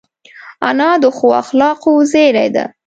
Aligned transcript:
انا 0.69 0.89
د 1.03 1.05
ښو 1.17 1.27
اخلاقو 1.43 1.93
زېری 2.11 2.47
ده 2.55 2.65